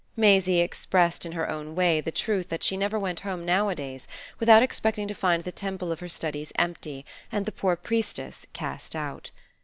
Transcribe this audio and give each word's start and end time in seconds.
Maisie 0.17 0.61
expressed 0.61 1.27
in 1.27 1.33
her 1.33 1.47
own 1.47 1.75
way 1.75 2.01
the 2.01 2.09
truth 2.09 2.49
that 2.49 2.63
she 2.63 2.75
never 2.75 2.97
went 2.97 3.19
home 3.19 3.45
nowadays 3.45 4.07
without 4.39 4.63
expecting 4.63 5.07
to 5.07 5.13
find 5.13 5.43
the 5.43 5.51
temple 5.51 5.91
of 5.91 5.99
her 5.99 6.09
studies 6.09 6.51
empty 6.55 7.05
and 7.31 7.45
the 7.45 7.51
poor 7.51 7.75
priestess 7.75 8.47
cast 8.51 8.95
out. 8.95 9.29